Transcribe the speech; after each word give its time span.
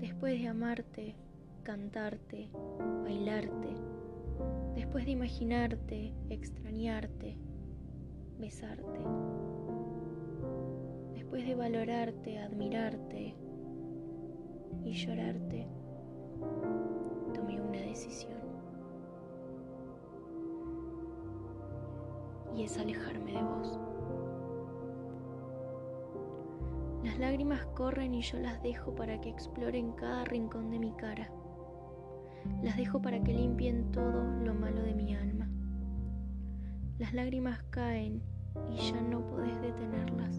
Después 0.00 0.38
de 0.38 0.48
amarte, 0.48 1.14
cantarte, 1.62 2.50
bailarte, 3.04 3.74
después 4.74 5.06
de 5.06 5.12
imaginarte, 5.12 6.12
extrañarte, 6.28 7.38
besarte, 8.38 9.00
después 11.14 11.46
de 11.46 11.54
valorarte, 11.54 12.38
admirarte 12.38 13.34
y 14.84 14.92
llorarte, 14.92 15.66
tomé 17.32 17.62
una 17.62 17.80
decisión. 17.80 18.42
Y 22.54 22.64
es 22.64 22.76
alejarme 22.76 23.32
de 23.32 23.42
vos. 23.42 23.80
Las 27.08 27.18
lágrimas 27.18 27.64
corren 27.74 28.14
y 28.14 28.20
yo 28.20 28.38
las 28.38 28.62
dejo 28.62 28.94
para 28.94 29.18
que 29.18 29.30
exploren 29.30 29.92
cada 29.92 30.26
rincón 30.26 30.70
de 30.70 30.78
mi 30.78 30.92
cara. 30.92 31.30
Las 32.62 32.76
dejo 32.76 33.00
para 33.00 33.24
que 33.24 33.32
limpien 33.32 33.90
todo 33.92 34.24
lo 34.44 34.52
malo 34.52 34.82
de 34.82 34.94
mi 34.94 35.14
alma. 35.14 35.48
Las 36.98 37.14
lágrimas 37.14 37.62
caen 37.70 38.20
y 38.70 38.76
ya 38.76 39.00
no 39.00 39.26
podés 39.26 39.58
detenerlas. 39.62 40.38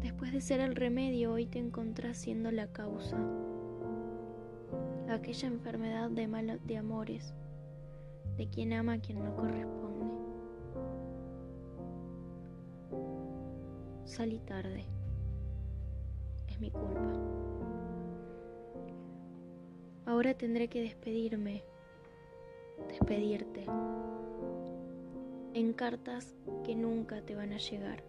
Después 0.00 0.32
de 0.32 0.40
ser 0.40 0.60
el 0.60 0.76
remedio, 0.76 1.32
hoy 1.32 1.46
te 1.46 1.58
encontrás 1.58 2.16
siendo 2.16 2.52
la 2.52 2.68
causa. 2.68 3.18
Aquella 5.08 5.48
enfermedad 5.48 6.08
de 6.08 6.28
malos 6.28 6.64
de 6.68 6.76
amores, 6.76 7.34
de 8.36 8.46
quien 8.46 8.72
ama 8.72 8.92
a 8.92 9.00
quien 9.00 9.24
no 9.24 9.34
corresponde. 9.34 10.23
Salí 14.14 14.38
tarde. 14.38 14.84
Es 16.48 16.60
mi 16.60 16.70
culpa. 16.70 17.12
Ahora 20.06 20.34
tendré 20.34 20.68
que 20.68 20.82
despedirme, 20.82 21.64
despedirte, 22.86 23.66
en 25.54 25.72
cartas 25.72 26.32
que 26.62 26.76
nunca 26.76 27.22
te 27.22 27.34
van 27.34 27.54
a 27.54 27.58
llegar. 27.58 28.04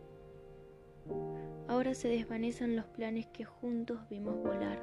Ahora 1.67 1.95
se 1.95 2.07
desvanecen 2.07 2.75
los 2.75 2.85
planes 2.85 3.25
que 3.25 3.43
juntos 3.43 4.07
vimos 4.07 4.35
volar. 4.43 4.79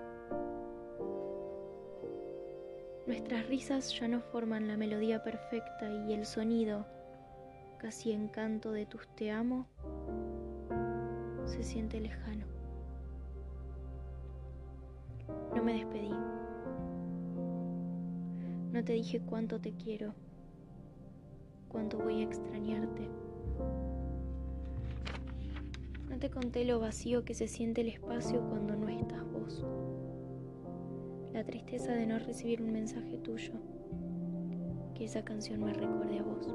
Nuestras 3.07 3.47
risas 3.47 3.97
ya 3.97 4.09
no 4.09 4.23
forman 4.23 4.67
la 4.67 4.77
melodía 4.77 5.23
perfecta 5.23 5.89
y 5.89 6.15
el 6.15 6.27
sonido, 6.27 6.85
casi 7.79 8.11
encanto 8.11 8.73
de 8.73 8.87
tus 8.87 9.07
te 9.15 9.31
amo, 9.31 9.69
se 11.53 11.63
siente 11.63 12.01
lejano. 12.01 12.47
No 15.55 15.63
me 15.63 15.75
despedí. 15.75 16.11
No 18.73 18.83
te 18.83 18.95
dije 18.95 19.21
cuánto 19.21 19.61
te 19.61 19.73
quiero, 19.73 20.15
cuánto 21.69 21.99
voy 21.99 22.21
a 22.23 22.25
extrañarte. 22.25 23.07
No 26.09 26.19
te 26.19 26.31
conté 26.31 26.65
lo 26.65 26.81
vacío 26.81 27.23
que 27.25 27.35
se 27.35 27.49
siente 27.49 27.83
el 27.83 27.89
espacio 27.89 28.41
cuando 28.49 28.75
no 28.75 28.89
estás 28.89 29.23
vos. 29.31 29.67
La 31.35 31.45
tristeza 31.45 31.93
de 31.93 32.07
no 32.07 32.19
recibir 32.19 32.63
un 32.63 32.73
mensaje 32.73 33.19
tuyo. 33.19 33.53
Que 34.95 35.05
esa 35.05 35.23
canción 35.23 35.63
me 35.63 35.75
recuerde 35.75 36.19
a 36.19 36.23
vos. 36.23 36.52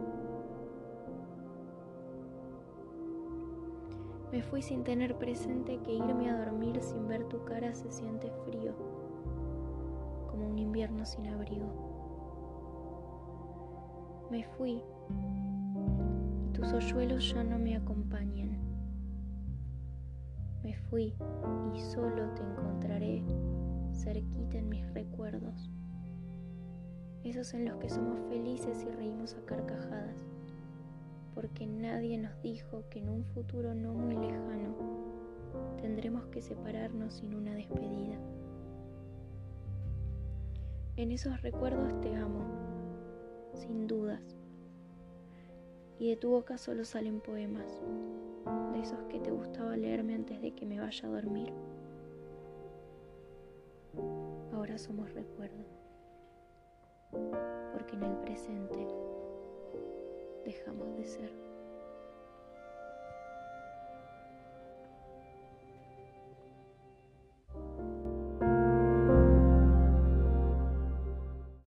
Me 4.32 4.42
fui 4.44 4.62
sin 4.62 4.84
tener 4.84 5.18
presente 5.18 5.80
que 5.84 5.94
irme 5.94 6.30
a 6.30 6.38
dormir 6.38 6.82
sin 6.82 7.08
ver 7.08 7.24
tu 7.26 7.44
cara 7.46 7.74
se 7.74 7.90
siente 7.90 8.30
frío, 8.46 8.74
como 10.30 10.50
un 10.50 10.60
invierno 10.60 11.06
sin 11.06 11.28
abrigo. 11.28 11.66
Me 14.30 14.44
fui 14.44 14.84
y 16.44 16.50
tus 16.52 16.74
hoyuelos 16.74 17.34
ya 17.34 17.44
no 17.44 17.58
me 17.58 17.78
acompañan. 17.78 18.58
Me 20.62 20.76
fui 20.90 21.14
y 21.74 21.80
solo 21.80 22.30
te 22.34 22.42
encontraré 22.42 23.24
cerquita 23.94 24.58
en 24.58 24.68
mis 24.68 24.94
recuerdos, 24.94 25.72
esos 27.24 27.54
en 27.54 27.66
los 27.66 27.78
que 27.78 27.90
somos 27.90 28.20
felices 28.28 28.84
y 28.84 28.90
reímos 28.92 29.36
a 29.36 29.46
carcajadas, 29.46 30.26
porque 31.38 31.68
nadie 31.68 32.18
nos 32.18 32.42
dijo 32.42 32.84
que 32.90 32.98
en 32.98 33.10
un 33.10 33.24
futuro 33.24 33.76
no 33.76 33.94
muy 33.94 34.16
lejano 34.16 34.76
tendremos 35.80 36.26
que 36.30 36.42
separarnos 36.42 37.14
sin 37.14 37.36
una 37.36 37.54
despedida. 37.54 38.18
En 40.96 41.12
esos 41.12 41.40
recuerdos 41.44 42.02
te 42.02 42.16
amo 42.16 42.44
sin 43.54 43.86
dudas. 43.86 44.36
Y 46.00 46.10
de 46.10 46.16
tu 46.16 46.32
boca 46.32 46.58
solo 46.58 46.84
salen 46.84 47.22
poemas, 47.22 47.84
de 48.74 48.80
esos 48.80 49.04
que 49.04 49.20
te 49.20 49.30
gustaba 49.30 49.78
leerme 49.78 50.16
antes 50.16 50.42
de 50.42 50.56
que 50.56 50.66
me 50.66 50.80
vaya 50.80 51.08
a 51.08 51.12
dormir. 51.12 51.54
Ahora 54.54 54.80
somos 54.80 55.14
recuerdo, 55.14 55.66
porque 57.74 57.96
en 57.96 58.04
el 58.06 58.18
presente 58.22 58.88
dejamos 60.48 60.98
de 60.98 61.06
ser. 61.06 61.57